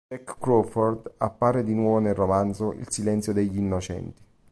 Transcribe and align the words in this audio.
Jack 0.09 0.39
Crawford 0.39 1.13
appare 1.17 1.63
di 1.63 1.75
nuovo 1.75 1.99
nel 1.99 2.15
romanzo 2.15 2.73
"Il 2.73 2.89
silenzio 2.89 3.33
degli 3.33 3.57
innocenti". 3.59 4.23